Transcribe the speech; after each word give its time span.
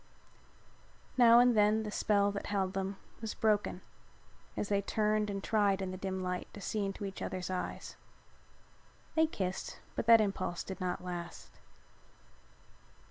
Now 1.15 1.37
and 1.37 1.55
then 1.55 1.83
the 1.83 1.91
spell 1.91 2.31
that 2.31 2.47
held 2.47 2.73
them 2.73 2.97
was 3.21 3.35
broken 3.35 3.81
and 4.57 4.65
they 4.65 4.81
turned 4.81 5.29
and 5.29 5.43
tried 5.43 5.79
in 5.79 5.91
the 5.91 5.95
dim 5.97 6.23
light 6.23 6.51
to 6.55 6.59
see 6.59 6.83
into 6.83 7.05
each 7.05 7.21
other's 7.21 7.51
eyes. 7.51 7.97
They 9.13 9.27
kissed 9.27 9.79
but 9.95 10.07
that 10.07 10.19
impulse 10.19 10.63
did 10.63 10.81
not 10.81 11.03
last. 11.03 11.51